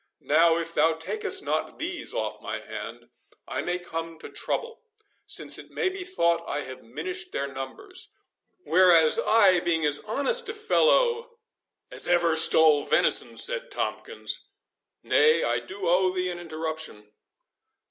[0.23, 3.09] Now, if thou takest not these off my hand,
[3.47, 4.81] I may come to trouble,
[5.27, 10.55] since it may be thought I have minished their numbers.—Whereas, I being as honest a
[10.55, 11.37] fellow"—
[11.91, 17.11] "As ever stole venison," said Tomkins—"nay, I do owe thee an interruption."